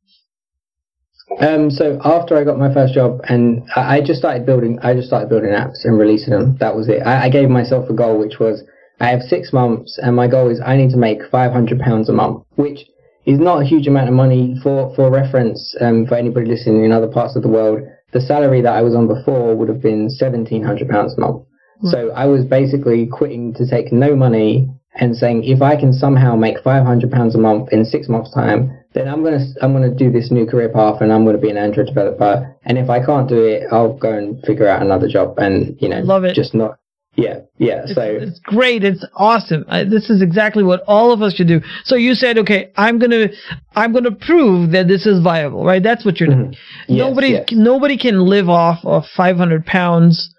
[1.40, 4.94] Um, so after I got my first job, and I, I just started building, I
[4.94, 6.56] just started building apps and releasing them.
[6.58, 7.02] That was it.
[7.06, 8.62] I, I gave myself a goal, which was
[9.00, 12.08] I have six months, and my goal is I need to make five hundred pounds
[12.08, 12.86] a month, which
[13.26, 15.76] is not a huge amount of money for for reference.
[15.80, 17.80] Um, for anybody listening in other parts of the world,
[18.12, 21.44] the salary that I was on before would have been seventeen hundred pounds a month.
[21.84, 26.36] So I was basically quitting to take no money and saying if I can somehow
[26.36, 29.94] make five hundred pounds a month in six months' time, then I'm gonna I'm gonna
[29.94, 32.56] do this new career path and I'm gonna be an Android developer.
[32.64, 35.88] And if I can't do it, I'll go and figure out another job and you
[35.88, 36.34] know Love it.
[36.34, 36.78] just not
[37.16, 37.82] yeah yeah.
[37.84, 38.84] It's, So it's great.
[38.84, 39.64] It's awesome.
[39.68, 41.60] I, this is exactly what all of us should do.
[41.84, 43.26] So you said, okay, I'm gonna,
[43.74, 45.82] I'm gonna prove that this is viable, right?
[45.82, 46.52] That's what you're doing.
[46.52, 46.92] Mm-hmm.
[46.94, 47.48] Yes, nobody, yes.
[47.52, 50.32] nobody can live off of 500 pounds,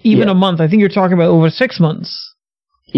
[0.00, 0.32] even Yeah.
[0.32, 0.60] a month.
[0.60, 2.34] I think you're talking about over six months.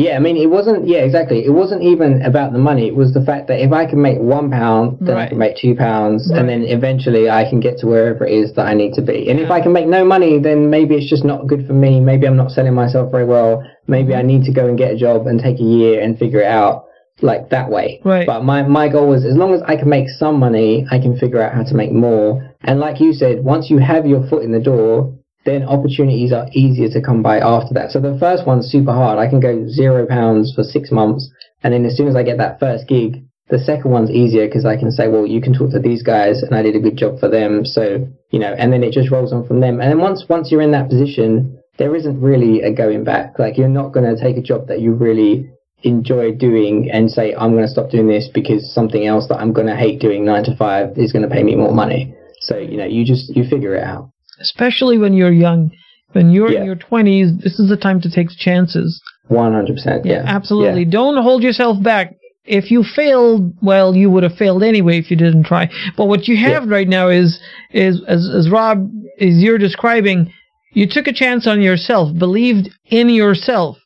[0.05, 0.87] Yeah, I mean, it wasn't.
[0.87, 1.45] Yeah, exactly.
[1.45, 2.87] It wasn't even about the money.
[2.87, 5.57] It was the fact that if I can make one pound, then I can make
[5.57, 6.39] two pounds, Right.
[6.39, 9.29] and then eventually I can get to wherever it is that I need to be.
[9.31, 12.01] And if I can make no money, then maybe it's just not good for me.
[12.01, 13.63] Maybe I'm not selling myself very well.
[13.87, 14.15] Maybe.
[14.15, 16.47] I need to go and get a job and take a year and figure it
[16.47, 16.85] out
[17.21, 18.01] like that way.
[18.05, 18.27] Right.
[18.27, 21.17] But my my goal was as long as I can make some money, I can
[21.19, 22.55] figure out how to make more.
[22.63, 25.18] And like you said, once you have your foot in the door,
[25.49, 27.91] then opportunities are easier to come by after that.
[27.91, 29.19] So the first one's super hard.
[29.19, 31.31] I can go zero pounds for six months,
[31.63, 34.67] and then as soon as I get that first gig, the second one's easier because
[34.67, 36.99] I can say, well, you can talk to these guys, and I did a good
[36.99, 37.65] job for them.
[37.65, 39.81] So you know, and then it just rolls on from them.
[39.81, 43.39] And then once once you're in that position, there isn't really a going back.
[43.39, 45.51] Like you're not going to take a job that you really
[45.83, 49.53] enjoy doing and say, I'm going to stop doing this because something else that I'm
[49.53, 52.15] going to hate doing nine to five is going to pay me more money.
[52.41, 54.11] So you know, you just you figure it out.
[54.41, 55.71] Especially when you're young.
[56.13, 56.61] When you're Yeah.
[56.61, 59.01] in your 20s, this is the time to take chances.
[59.29, 60.07] One hundred percent.
[60.07, 60.85] Yeah, absolutely.
[60.85, 60.91] Yeah.
[60.91, 62.15] Don't hold yourself back.
[62.47, 65.69] If you failed, well, you would have failed anyway if you didn't try.
[65.99, 67.39] But what you have right now is,
[67.73, 70.33] is as, as Rob, is you're describing,
[70.73, 73.77] you took a chance on yourself, believed in yourself.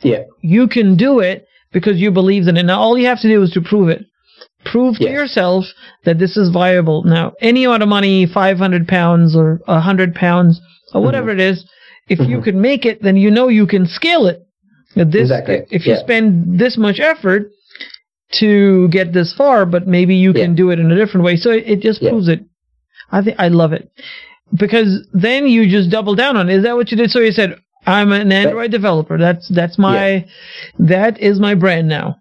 [0.00, 0.22] Yeah.
[0.42, 2.62] You can do it because you believed in it.
[2.62, 4.04] Now, all you have to do is to prove it.
[4.64, 5.64] Prove to yourself
[6.04, 7.02] that this is viable.
[7.04, 10.60] Now, any amount of money, 500 pounds or 100 pounds
[10.92, 11.40] or whatever Mm-hmm.
[11.40, 11.64] it is,
[12.08, 14.40] if you can make it, then you know you can scale it.
[14.94, 15.62] This, Exactly.
[15.70, 16.00] if you Yeah.
[16.00, 17.50] spend this much effort
[18.32, 20.56] to get this far, but maybe you can Yeah.
[20.56, 21.36] do it in a different way.
[21.36, 22.10] So it, it just Yeah.
[22.10, 22.40] proves it.
[23.12, 23.88] I think I love it
[24.54, 26.56] because then you just double down on it.
[26.56, 27.10] Is that what you did?
[27.10, 29.18] So you said, I'm an Android developer.
[29.18, 30.24] That's, that's my,
[30.78, 32.16] that is my brand now.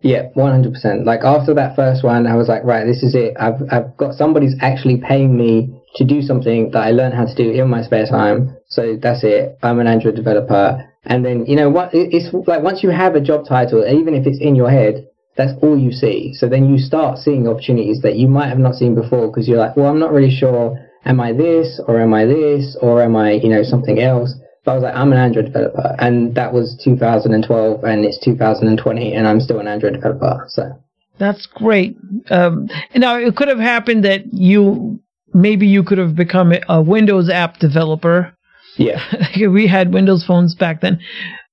[0.00, 1.04] Yeah, one hundred percent.
[1.04, 3.34] Like after that first one, I was like, right, this is it.
[3.38, 7.34] I've I've got somebody's actually paying me to do something that I learned how to
[7.34, 8.56] do in my spare time.
[8.68, 9.58] So that's it.
[9.62, 10.84] I'm an Android developer.
[11.04, 11.90] And then you know what?
[11.92, 15.52] It's like once you have a job title, even if it's in your head, that's
[15.62, 16.32] all you see.
[16.34, 19.58] So then you start seeing opportunities that you might have not seen before because you're
[19.58, 20.78] like, well, I'm not really sure.
[21.04, 24.34] Am I this or am I this or am I you know something else?
[24.68, 29.26] I was like, I'm an Android developer, and that was 2012, and it's 2020, and
[29.26, 30.44] I'm still an Android developer.
[30.48, 30.70] So
[31.18, 31.96] That's great.
[32.30, 35.00] Um, now it could have happened that you,
[35.34, 38.34] maybe you could have become a- Windows app developer.
[38.76, 39.00] yeah,
[39.48, 41.00] we had Windows phones back then,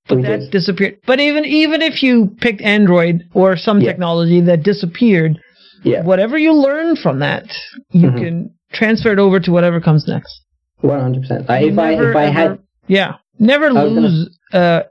[0.08, 0.52] but We that did.
[0.52, 0.98] disappeared.
[1.08, 3.92] But even even if you picked Android or some Yeah.
[3.92, 5.40] technology that disappeared,
[5.84, 7.46] yeah, whatever you learn from that,
[7.92, 8.18] you Mhm.
[8.20, 10.42] can transfer it over to whatever comes next.
[10.82, 11.22] 100.
[11.22, 11.50] percent if
[11.80, 14.40] I if I had yeah, never was gonna- lose.
[14.54, 14.82] Uh,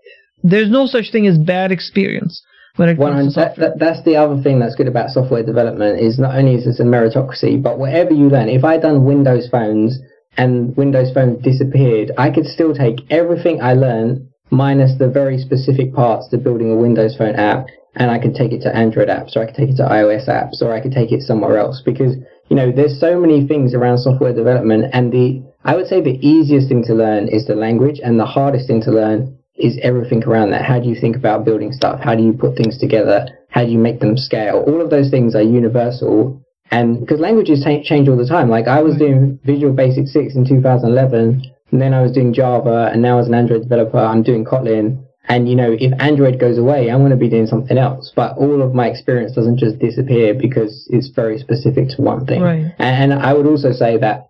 [0.43, 2.43] there's no such thing as bad experience
[2.77, 3.69] when it comes 100, to that, software.
[3.71, 6.81] that, that's the other thing that's good about software development is not only is this
[6.81, 8.49] a meritocracy, but whatever you learn.
[8.49, 9.99] If I done Windows phones
[10.37, 15.95] and Windows Phone disappeared, I could still take everything I learned minus the very specific
[15.95, 19.37] parts to building a Windows Phone app, and I could take it to Android apps,
[19.37, 21.81] or I could take it to iOS apps, or I could take it somewhere else
[21.85, 22.17] because
[22.49, 26.19] you know there's so many things around software development, and the I would say the
[26.27, 30.23] easiest thing to learn is the language, and the hardest thing to learn is everything
[30.25, 30.65] around that.
[30.65, 32.01] How do you think about building stuff?
[32.03, 33.27] How do you put things together?
[33.49, 34.65] How do you make them scale?
[34.67, 36.43] All of those things are universal.
[36.71, 38.51] And because languages t- change all the time.
[38.51, 42.91] Like I was doing Visual Basic 6 in 2011, and then I was doing Java,
[42.93, 45.05] and now as an Android developer, I'm doing Kotlin.
[45.27, 48.13] And you know, if Android goes away, I'm going to be doing something else.
[48.15, 52.43] But all of my experience doesn't just disappear because it's very specific to one thing.
[52.43, 52.75] Right.
[52.79, 54.29] And, and I would also say that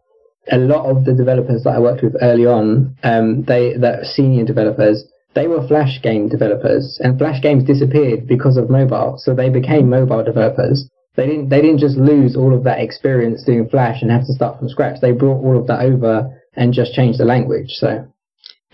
[0.50, 4.44] a lot of the developers that I worked with early on, um, they that senior
[4.44, 5.04] developers,
[5.34, 9.88] they were Flash game developers, and Flash games disappeared because of mobile, so they became
[9.88, 10.88] mobile developers.
[11.16, 14.32] They didn't they didn't just lose all of that experience doing Flash and have to
[14.32, 15.00] start from scratch.
[15.00, 17.70] They brought all of that over and just changed the language.
[17.70, 18.06] So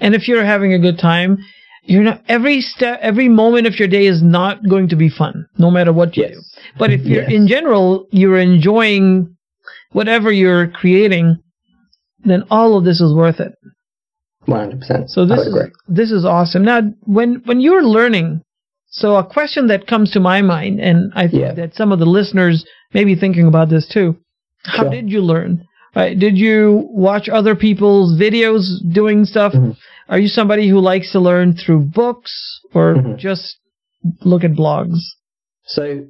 [0.00, 1.38] And if you're having a good time,
[1.84, 5.46] you're not every step, every moment of your day is not going to be fun,
[5.58, 6.32] no matter what you Yes.
[6.34, 6.40] do.
[6.78, 7.32] But if you're Yes.
[7.32, 9.34] in general, you're enjoying
[9.92, 11.36] whatever you're creating,
[12.24, 13.52] then all of this is worth it.
[14.48, 15.08] 100%.
[15.10, 15.54] So this is
[15.88, 16.64] this is awesome.
[16.64, 18.40] Now, when when you're learning,
[18.88, 21.52] so a question that comes to my mind, and I think Yeah.
[21.54, 24.16] that some of the listeners may be thinking about this too.
[24.64, 24.90] How Sure.
[24.90, 25.64] did you learn?
[25.94, 26.18] Right?
[26.18, 29.52] Did you watch other people's videos doing stuff?
[29.52, 29.76] Mhm.
[30.08, 33.16] Are you somebody who likes to learn through books or Mhm.
[33.18, 33.58] just
[34.24, 34.98] look at blogs?
[35.64, 36.04] So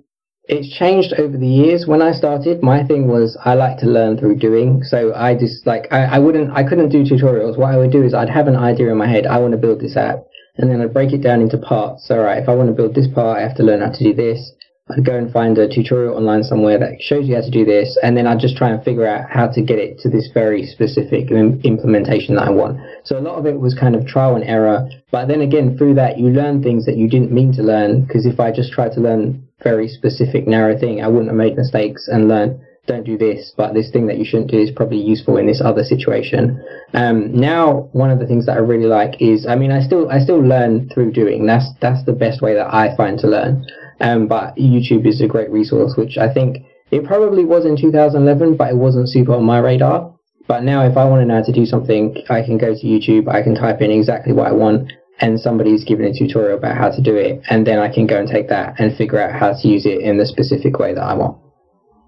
[0.51, 1.87] it's changed over the years.
[1.87, 4.83] When I started, my thing was I like to learn through doing.
[4.83, 7.57] So I just like I, I wouldn't I couldn't do tutorials.
[7.57, 9.27] What I would do is I'd have an idea in my head.
[9.27, 10.27] I want to build this app,
[10.59, 12.07] and then I'd break it down into parts.
[12.09, 14.05] So right, if I want to build this part, I have to learn how to
[14.05, 14.53] do this.
[14.91, 17.97] I'd go and find a tutorial online somewhere that shows you how to do this,
[18.03, 20.67] and then I'd just try and figure out how to get it to this very
[20.67, 22.81] specific im- implementation that I want.
[23.05, 25.95] So a lot of it was kind of trial and error, but then again, through
[25.95, 28.91] that, you learn things that you didn't mean to learn, because if I just tried
[28.95, 33.17] to learn very specific, narrow thing, I wouldn't have made mistakes and learned, don't do
[33.17, 36.63] this, but this thing that you shouldn't do is probably useful in this other situation.
[36.95, 40.11] Um, now, one of the things that I really like is, I mean, I still,
[40.11, 41.47] I still learn through doing.
[41.47, 43.65] That's, that's the best way that I find to learn.
[44.01, 48.57] Um, but YouTube is a great resource, which I think it probably was in 2011,
[48.57, 50.15] but it wasn't super on my radar.
[50.49, 52.87] But now, if I want to know how to do something, I can go to
[52.87, 56.77] YouTube, I can type in exactly what I want, and somebody's given a tutorial about
[56.77, 59.39] how to do it, and then I can go and take that and figure out
[59.39, 61.39] how to use it in the specific way that I want.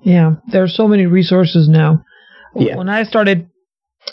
[0.02, 2.04] Yeah, there are so many resources now.
[2.56, 2.76] Yeah.
[2.76, 3.48] When I started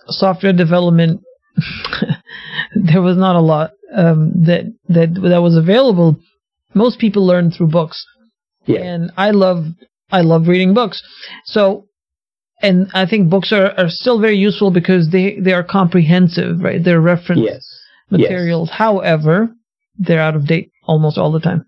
[0.08, 1.22] software development,
[2.76, 6.16] there was not a lot um, that that that was available.
[6.74, 8.06] Most people learn through books,
[8.66, 8.82] Yeah.
[8.82, 9.66] and I love
[10.12, 11.02] I love reading books.
[11.46, 11.86] So,
[12.62, 16.84] and I think books are, are still very useful because they they are comprehensive, right?
[16.84, 17.66] They're reference Yes.
[18.12, 18.70] Materials.
[18.72, 19.50] However,
[19.98, 21.66] they're out of date almost all the time.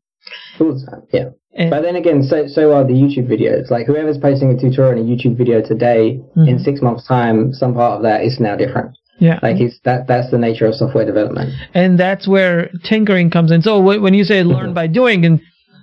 [0.60, 1.02] All the time.
[1.12, 1.30] Yeah.
[1.54, 3.70] And, But then again, so so are the YouTube videos.
[3.70, 6.64] Like whoever's posting a tutorial in a YouTube video today, in Mhm.
[6.64, 8.92] six months' time, some part of that is now different.
[9.20, 11.50] yeah, Like it's that that's the nature of software development.
[11.74, 13.62] and that's where tinkering comes in.
[13.62, 14.74] So when you say learn Mhm.
[14.74, 15.40] by doing, and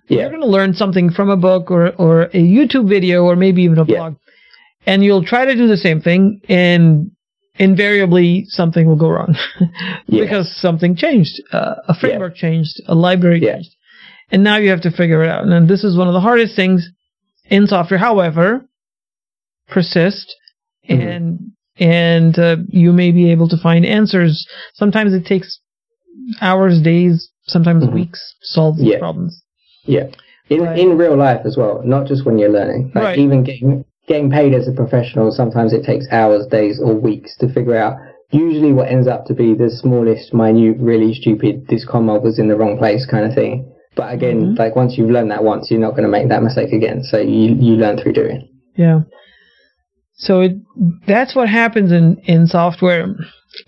[0.08, 0.20] Yeah.
[0.22, 3.62] you're going to learn something from a book or or a YouTube video or maybe
[3.62, 3.96] even a Yeah.
[3.96, 4.14] blog,
[4.86, 7.10] and you'll try to do the same thing, and
[7.58, 9.34] invariably something will go wrong
[10.06, 10.24] Yes.
[10.24, 13.54] because something changed, uh, a framework changed, a library Yeah.
[13.54, 13.70] changed,
[14.30, 15.44] and now you have to figure it out.
[15.44, 16.88] And this is one of the hardest things
[17.46, 17.98] in software.
[17.98, 18.64] However,
[19.68, 20.34] persist
[20.88, 21.00] Mhm.
[21.00, 21.38] and
[21.80, 24.44] and uh, you may be able to find answers.
[24.74, 25.60] Sometimes it takes
[26.40, 27.92] hours, days, sometimes Mhm.
[27.92, 28.98] weeks to solve these Yeah.
[28.98, 29.40] problems.
[29.84, 30.06] Yeah.
[30.50, 30.78] In Right.
[30.78, 32.90] in real life as well, not just when you're learning.
[32.94, 33.18] Like Right.
[33.18, 37.52] even getting getting paid as a professional, sometimes it takes hours, days, or weeks to
[37.52, 37.96] figure out.
[38.30, 41.66] Usually, what ends up to be the smallest, minute, really stupid.
[41.68, 43.70] This comma was in the wrong place, kind of thing.
[43.96, 44.58] But again, Mhm.
[44.58, 47.02] like once you've learned that once, you're not going to make that mistake again.
[47.04, 48.48] So you you learn through doing.
[48.76, 49.00] Yeah.
[50.14, 50.52] So it,
[51.06, 53.14] that's what happens in, in software.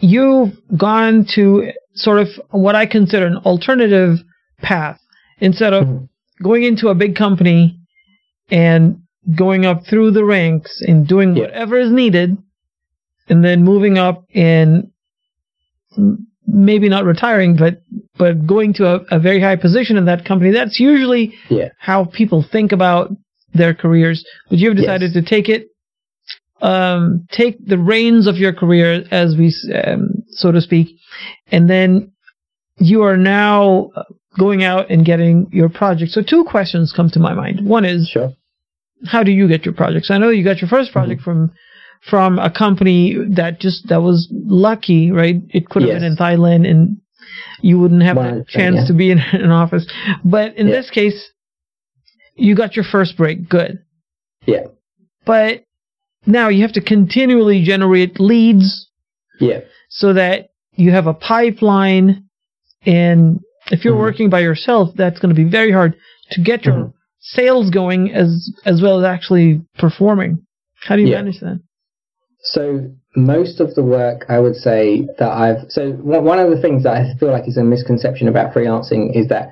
[0.00, 4.18] You've gone to sort of what I consider an alternative
[4.62, 5.00] path
[5.40, 6.09] instead of Mhm.
[6.42, 7.76] going into a big company
[8.50, 8.96] and
[9.37, 11.42] going up through the ranks and doing Yeah.
[11.44, 12.37] whatever is needed
[13.28, 14.90] and then moving up and
[16.46, 17.83] maybe not retiring, but,
[18.18, 20.50] but going to a, a very high position in that company.
[20.52, 21.68] That's usually Yeah.
[21.78, 23.11] how people think about
[23.54, 24.24] their careers.
[24.48, 25.68] But you've decided to take it,
[26.62, 30.96] um, take the reins of your career, as we, um, so to speak,
[31.50, 32.12] and then
[32.78, 33.90] you are now
[34.38, 36.12] going out and getting your project.
[36.12, 37.66] So two questions come to my mind.
[37.66, 38.33] One is, Sure.
[39.06, 40.10] How do you get your projects?
[40.10, 41.52] I know you got your first project from
[42.08, 45.36] from a company that just that was lucky, right?
[45.50, 45.96] It could have Yes.
[46.00, 46.96] been in Thailand and
[47.60, 48.86] you wouldn't have the 100%, chance yeah.
[48.86, 49.86] to be in an office.
[50.24, 50.76] But in Yeah.
[50.76, 51.30] this case,
[52.36, 53.48] you got your first break.
[53.48, 53.80] Good.
[54.46, 54.64] Yeah.
[55.26, 55.64] But
[56.26, 58.88] now you have to continually generate leads
[59.38, 59.60] Yeah.
[59.90, 62.24] so that you have a pipeline.
[62.86, 63.98] And if you're Mhm.
[64.00, 65.94] working by yourself, that's going to be very hard
[66.32, 66.92] to get your Mhm.
[67.20, 70.38] Sales going as as well as actually performing.
[70.80, 71.16] How do you Yeah.
[71.16, 71.61] manage that?
[72.42, 76.83] So most of the work I would say that I've so one of the things
[76.85, 79.50] that I feel like is a misconception about freelancing is that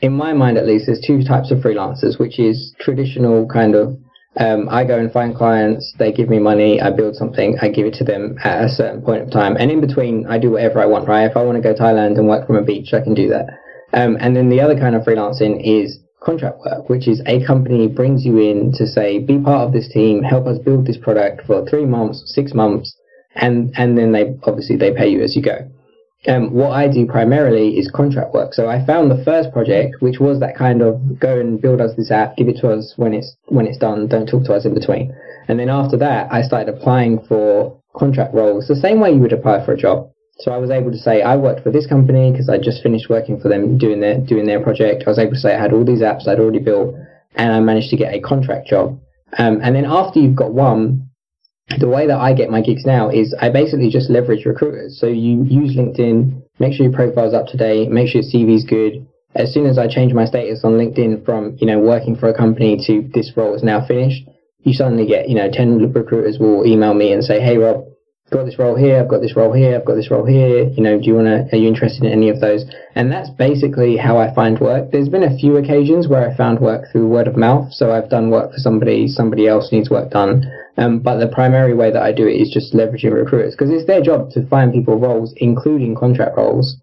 [0.00, 3.96] in my mind at least there's two types of freelancers which is traditional kind of
[4.36, 7.86] um, I go and find clients they give me money I build something I give
[7.86, 10.80] it to them at a certain point of time and in between I do whatever
[10.80, 13.00] I want right if I want to go Thailand and work from a beach I
[13.00, 13.46] can do that
[13.92, 17.86] um, and then the other kind of freelancing is contract work, which is a company
[17.86, 21.46] brings you in to say, be part of this team, help us build this product
[21.46, 22.96] for three months, six months,
[23.34, 25.70] and, and then they obviously they pay you as you go.
[26.26, 28.54] Um, what I do primarily is contract work.
[28.54, 31.94] So I found the first project, which was that kind of go and build us
[31.96, 34.64] this app, give it to us when it's when it's done, don't talk to us
[34.64, 35.14] in between.
[35.48, 39.34] And then after that, I started applying for contract roles the same way you would
[39.34, 40.10] apply for a job.
[40.38, 43.08] So I was able to say I worked for this company because I just finished
[43.08, 45.04] working for them doing their doing their project.
[45.06, 46.96] I was able to say I had all these apps I'd already built,
[47.36, 48.98] and I managed to get a contract job.
[49.38, 51.08] Um, and then after you've got one,
[51.78, 54.98] the way that I get my gigs now is I basically just leverage recruiters.
[55.00, 58.64] So you use LinkedIn, make sure your profile's up to date, make sure your CV's
[58.64, 59.06] good.
[59.34, 62.36] As soon as I change my status on LinkedIn from you know working for a
[62.36, 64.28] company to this role is now finished,
[64.60, 67.84] you suddenly get you know ten recruiters will email me and say, hey Rob
[68.34, 70.68] got this role here, I've got this role here, I've got this role here.
[70.68, 71.56] You know, do you want to?
[71.56, 72.64] Are you interested in any of those?
[72.94, 74.90] And that's basically how I find work.
[74.90, 77.72] There's been a few occasions where I found work through word of mouth.
[77.72, 80.44] So I've done work for somebody, somebody else needs work done.
[80.76, 83.86] Um, but the primary way that I do it is just leveraging recruiters because it's
[83.86, 86.76] their job to find people roles, including contract roles.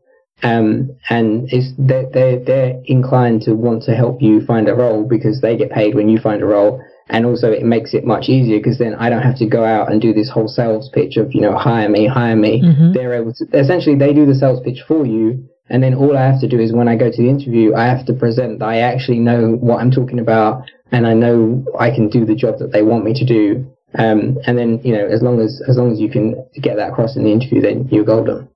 [0.44, 5.08] Um, and it's they're, they're they're inclined to want to help you find a role
[5.08, 8.30] because they get paid when you find a role and also it makes it much
[8.30, 11.18] easier because then I don't have to go out and do this whole sales pitch
[11.18, 12.62] of you know hire me, hire me.
[12.62, 12.94] Mhm.
[12.94, 16.26] They're able to essentially they do the sales pitch for you, and then all I
[16.26, 18.66] have to do is when I go to the interview, I have to present that
[18.66, 22.60] I actually know what I'm talking about and I know I can do the job
[22.60, 23.66] that they want me to do.
[23.96, 26.90] Um, and then you know as long as as long as you can get that
[26.90, 28.48] across in the interview, then you're golden.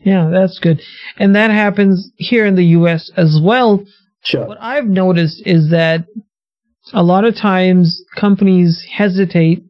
[0.00, 0.80] Yeah, that's good.
[1.18, 3.84] And that happens here in the US as well.
[4.22, 4.46] Sure.
[4.46, 6.06] What I've noticed is that
[6.92, 9.62] a lot of times companies hesitate,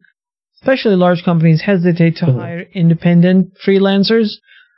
[0.61, 2.39] especially large companies hesitate to Mhm.
[2.39, 4.33] hire independent freelancers.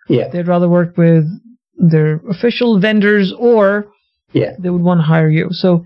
[0.09, 0.27] Yeah.
[0.29, 1.25] They'd rather work with
[1.77, 3.87] their official vendors or
[4.33, 4.53] Yeah.
[4.59, 5.49] they would want to hire you.
[5.51, 5.83] So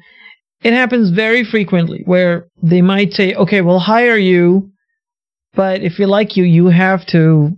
[0.64, 4.70] it happens very frequently where they might say, okay, we'll hire you,
[5.56, 7.56] but if we like you, you have to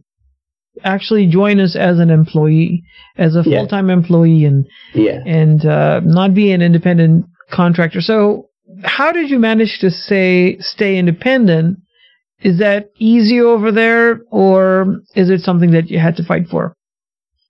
[0.84, 2.84] actually join us as an employee,
[3.18, 5.24] as a full-time employee and, Yeah.
[5.26, 8.02] and, uh, not be an independent contractor.
[8.02, 8.47] So
[8.84, 11.80] how did you manage to say, stay independent?
[12.42, 16.76] Is that easy over there or is it something that you had to fight for?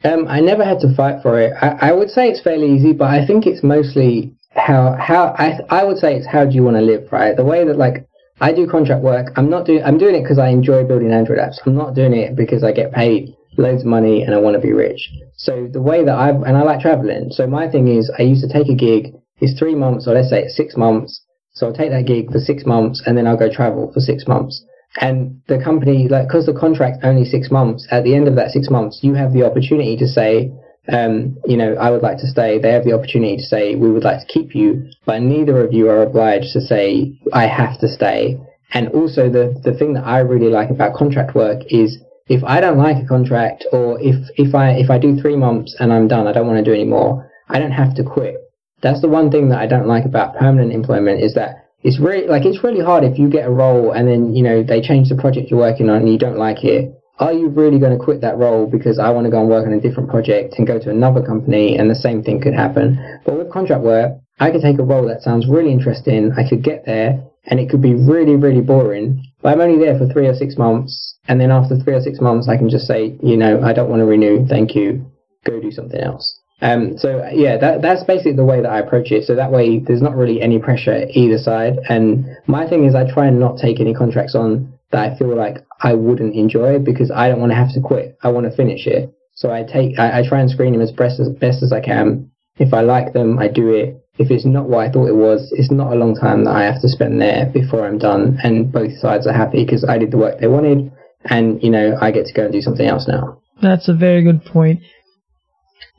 [0.03, 1.53] Um, I never had to fight for it.
[1.61, 5.59] I, I would say it's fairly easy, but I think it's mostly how how I
[5.69, 7.35] I would say it's how do you want to live, right?
[7.35, 8.07] The way that like
[8.39, 11.39] I do contract work, I'm not doing I'm doing it because I enjoy building Android
[11.39, 11.57] apps.
[11.65, 14.61] I'm not doing it because I get paid loads of money and I want to
[14.61, 15.09] be rich.
[15.35, 17.29] So the way that I've and I like traveling.
[17.31, 19.13] So my thing is I used to take a gig.
[19.39, 21.21] It's three months, or let's say it's six months.
[21.53, 24.27] So I'll take that gig for six months, and then I'll go travel for six
[24.27, 24.63] months.
[24.99, 28.51] And the company, like, because the contract's only six months, at the end of that
[28.51, 30.51] six months, you have the opportunity to say,
[30.89, 32.59] um, you know, I would like to stay.
[32.59, 35.73] They have the opportunity to say, we would like to keep you, but neither of
[35.73, 38.39] you are obliged to say, I have to stay.
[38.73, 41.97] And also, the, the thing that I really like about contract work is
[42.27, 45.75] if I don't like a contract, or if, if I if I do three months
[45.79, 48.35] and I'm done, I don't want to do any more, I don't have to quit.
[48.81, 52.27] That's the one thing that I don't like about permanent employment is that it's really
[52.27, 55.09] like it's really hard if you get a role and then you know they change
[55.09, 56.93] the project you're working on and you don't like it.
[57.19, 59.65] Are you really going to quit that role because I want to go and work
[59.65, 63.21] on a different project and go to another company and the same thing could happen?
[63.25, 66.31] But with contract work, I could take a role that sounds really interesting.
[66.37, 69.23] I could get there and it could be really, really boring.
[69.41, 71.15] But I'm only there for three or six months.
[71.27, 73.89] And then after three or six months, I can just say, you know, I don't
[73.89, 74.45] want to renew.
[74.45, 75.05] Thank you.
[75.43, 76.39] Go do something else.
[76.61, 79.25] Um, so yeah, that, that's basically the way that I approach it.
[79.25, 81.77] So that way there's not really any pressure either side.
[81.89, 85.35] And my thing is I try and not take any contracts on that I feel
[85.35, 88.17] like I wouldn't enjoy because I don't want to have to quit.
[88.23, 89.13] I want to finish it.
[89.35, 91.81] So I take, I, I try and screen them as best as best as I
[91.81, 92.31] can.
[92.57, 94.03] If I like them, I do it.
[94.17, 96.63] If it's not what I thought it was, it's not a long time that I
[96.63, 98.39] have to spend there before I'm done.
[98.41, 100.91] And both sides are happy because I did the work they wanted,
[101.25, 103.39] and you know I get to go and do something else now.
[103.61, 104.81] That's a very good point.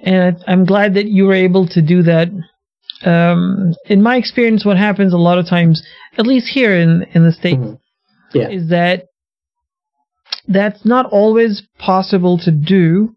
[0.01, 2.28] And I'm glad that you were able to do that.
[3.05, 5.82] Um, in my experience, what happens a lot of times,
[6.16, 7.78] at least here in, in the States, Mhm.
[8.34, 8.49] Yeah.
[8.49, 9.05] is that
[10.46, 13.14] that's not always possible to do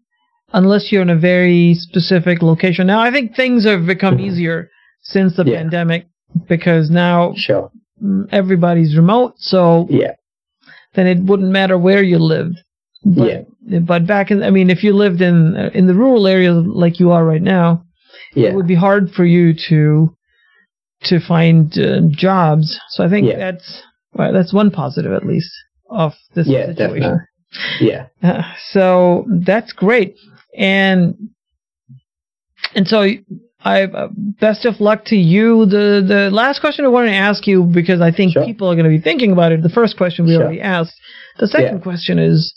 [0.52, 2.86] unless you're in a very specific location.
[2.86, 4.68] Now, I think things have become easier
[5.02, 5.58] since the Yeah.
[5.58, 6.06] pandemic
[6.48, 7.70] because now Sure.
[8.02, 10.12] mm, everybody's remote, so Yeah.
[10.94, 12.58] then it wouldn't matter where you lived.
[13.04, 13.46] But,
[13.86, 17.10] but back in, I mean, if you lived in in the rural area like you
[17.12, 17.84] are right now,
[18.34, 18.48] Yeah.
[18.50, 20.14] it would be hard for you to
[21.04, 22.78] to find uh, jobs.
[22.90, 23.38] So I think Yeah.
[23.38, 23.82] that's
[24.14, 25.50] well, that's one positive at least
[25.90, 27.00] of this Yeah, situation.
[27.00, 27.88] definitely.
[27.88, 28.06] Yeah.
[28.22, 28.42] Uh,
[28.72, 30.16] so that's great,
[30.56, 31.14] and
[32.74, 33.06] and so
[33.64, 34.08] I uh,
[34.40, 35.66] best of luck to you.
[35.66, 38.44] The the last question I wanted to ask you because I think Sure.
[38.44, 39.62] people are going to be thinking about it.
[39.62, 40.42] The first question we Sure.
[40.42, 40.94] already asked.
[41.38, 41.82] The second Yeah.
[41.82, 42.54] question is,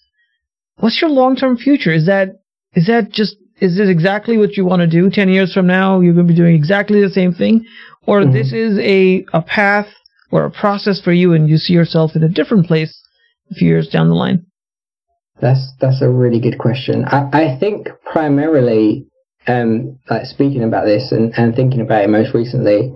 [0.79, 1.93] what's your long term future?
[1.93, 2.39] Is that
[2.73, 5.09] is that just is this exactly what you want to do?
[5.09, 7.65] Ten years from now, you're going to be doing exactly the same thing,
[8.05, 8.33] or Mhm.
[8.33, 9.87] this is a a path
[10.31, 13.01] or a process for you, and you see yourself in a different place
[13.51, 14.45] a few years down the line.
[15.39, 17.05] That's that's a really good question.
[17.05, 19.05] I, I think primarily,
[19.47, 22.93] um, like speaking about this and, and thinking about it most recently,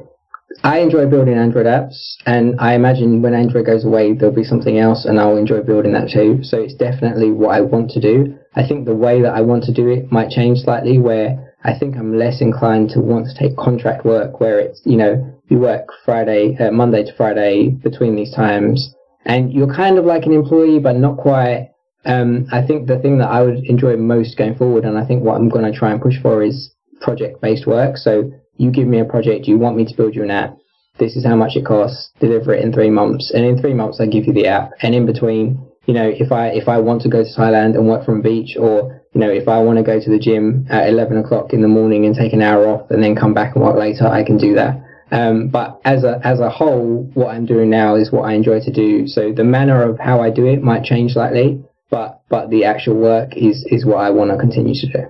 [0.64, 4.80] I enjoy building Android apps, and I imagine when Android goes away, there'll be something
[4.80, 6.44] else, and I'll enjoy building that too.
[6.44, 8.38] So it's definitely what I want to do.
[8.56, 11.78] I think the way that I want to do it might change slightly, where I
[11.78, 15.60] think I'm less inclined to want to take contract work, where it's you know you
[15.60, 18.94] work Friday, uh, Monday to Friday between these times,
[19.26, 21.72] and you're kind of like an employee, but not quite.
[22.06, 25.24] Um, I think the thing that I would enjoy most going forward, and I think
[25.24, 27.98] what I'm going to try and push for is project based work.
[27.98, 30.58] So you give me a project, you want me to build you an app.
[31.00, 32.12] This is how much it costs.
[32.20, 34.72] Deliver it in three months, and in three months I give you the app.
[34.82, 37.88] And in between, you know, if I if I want to go to Thailand and
[37.88, 40.90] work from beach, or you know, if I want to go to the gym at
[40.90, 43.64] 11 o'clock in the morning and take an hour off and then come back and
[43.64, 44.84] work later, I can do that.
[45.12, 48.60] Um, but as a as a whole, what I'm doing now is what I enjoy
[48.60, 49.08] to do.
[49.08, 52.96] So the manner of how I do it might change slightly, but but the actual
[52.96, 55.04] work is is what I want to continue to do.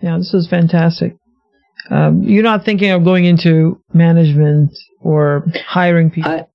[0.00, 1.16] Yeah, this is fantastic.
[1.90, 6.30] Um, you're not thinking of going into management or hiring people.
[6.30, 6.46] I,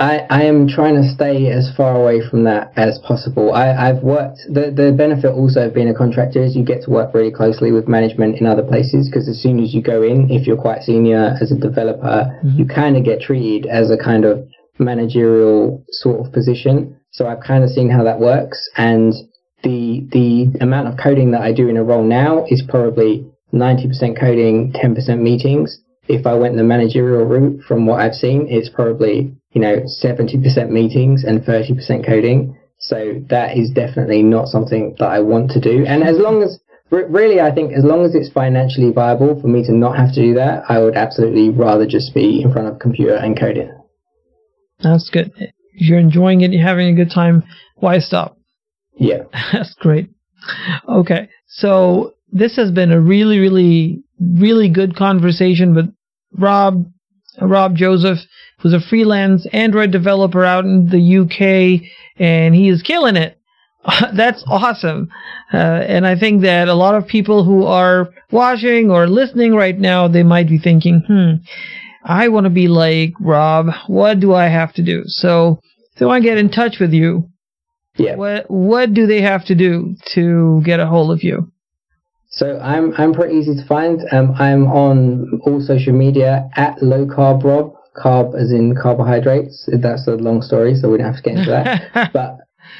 [0.00, 3.52] I, I am trying to stay as far away from that as possible.
[3.52, 6.90] I, I've worked, the, the benefit also of being a contractor is you get to
[6.90, 10.30] work really closely with management in other places because as soon as you go in,
[10.30, 14.24] if you're quite senior as a developer, you kind of get treated as a kind
[14.24, 14.48] of
[14.78, 16.98] managerial sort of position.
[17.10, 19.12] So I've kind of seen how that works and
[19.62, 24.18] the, the amount of coding that I do in a role now is probably 90%
[24.18, 25.80] coding, 10% meetings
[26.10, 30.70] if I went the managerial route from what I've seen, it's probably, you know, 70%
[30.70, 32.58] meetings and 30% coding.
[32.78, 35.84] So that is definitely not something that I want to do.
[35.86, 36.58] And as long as,
[36.90, 40.20] really, I think as long as it's financially viable for me to not have to
[40.20, 43.70] do that, I would absolutely rather just be in front of a computer and coding.
[44.82, 45.30] That's good.
[45.36, 47.44] If you're enjoying it, you're having a good time,
[47.76, 48.36] why stop?
[48.94, 49.24] Yeah.
[49.52, 50.10] That's great.
[50.88, 55.92] Okay, so this has been a really, really, really good conversation with
[56.36, 56.84] Rob,
[57.40, 58.18] Rob Joseph,
[58.60, 63.38] who's a freelance Android developer out in the UK, and he is killing it.
[64.14, 65.08] That's awesome.
[65.52, 69.78] Uh, and I think that a lot of people who are watching or listening right
[69.78, 71.42] now, they might be thinking, hmm,
[72.04, 73.68] I want to be like Rob.
[73.86, 75.02] What do I have to do?
[75.06, 75.60] So,
[75.92, 77.28] if they want to get in touch with you,
[77.96, 78.16] Yeah.
[78.16, 81.50] what what do they have to do to get a hold of you?
[82.30, 84.00] So I'm I'm pretty easy to find.
[84.12, 87.74] Um, I'm on all social media at low carb Rob.
[87.96, 89.68] Carb as in carbohydrates.
[89.72, 92.12] That's a long story, so we don't have to get into that.
[92.12, 92.38] but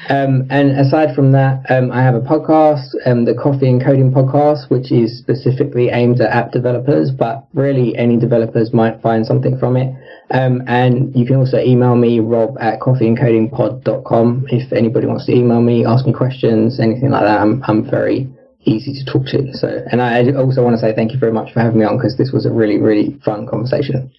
[0.09, 4.11] um, and aside from that, um, I have a podcast, um, the Coffee and Coding
[4.11, 9.59] podcast, which is specifically aimed at app developers, but really any developers might find something
[9.59, 9.93] from it.
[10.31, 14.45] Um, and you can also email me, rob at coffeeandcodingpod.com.
[14.49, 18.29] If anybody wants to email me, ask me questions, anything like that, I'm, I'm very
[18.65, 19.53] easy to talk to.
[19.53, 21.97] So, and I also want to say thank you very much for having me on
[21.97, 24.11] because this was a really, really fun conversation.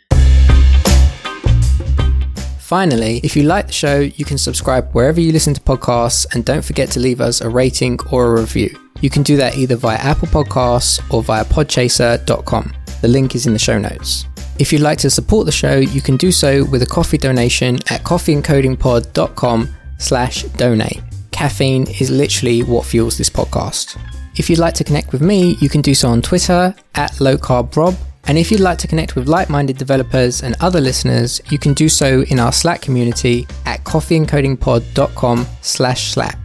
[2.58, 6.44] Finally, if you like the show, you can subscribe wherever you listen to podcasts and
[6.44, 8.74] don't forget to leave us a rating or a review.
[9.02, 12.72] You can do that either via Apple Podcasts or via podchaser.com.
[13.02, 14.24] The link is in the show notes.
[14.58, 17.74] If you'd like to support the show, you can do so with a coffee donation
[17.90, 19.68] at coffeeandcodingpod.com
[19.98, 21.02] slash donate.
[21.30, 23.98] Caffeine is literally what fuels this podcast.
[24.36, 27.96] If you'd like to connect with me, you can do so on Twitter at lowcarbrob.
[28.24, 31.88] And if you'd like to connect with like-minded developers and other listeners, you can do
[31.88, 36.38] so in our Slack community at coffeeandcodingpod.com slash Slack.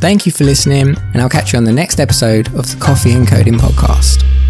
[0.00, 3.12] Thank you for listening, and I'll catch you on the next episode of the Coffee
[3.12, 4.47] and Coding Podcast.